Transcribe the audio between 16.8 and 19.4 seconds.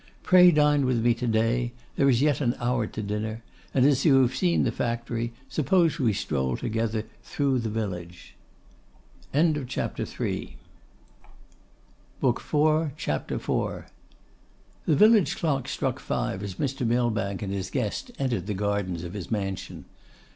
Millbank and his guest entered the gardens of his